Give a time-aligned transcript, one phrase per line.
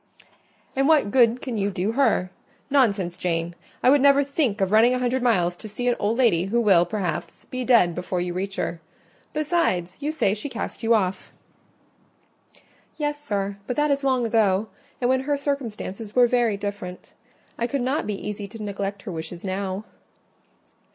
[0.75, 2.31] "And what good can you do her?
[2.71, 3.53] Nonsense, Jane!
[3.83, 6.59] I would never think of running a hundred miles to see an old lady who
[6.59, 8.81] will, perhaps, be dead before you reach her:
[9.31, 11.31] besides, you say she cast you off."
[12.97, 14.69] "Yes, sir, but that is long ago;
[14.99, 17.13] and when her circumstances were very different:
[17.59, 19.83] I could not be easy to neglect her wishes now."